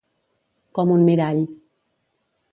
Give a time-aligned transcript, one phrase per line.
[0.77, 1.43] Com un mirall.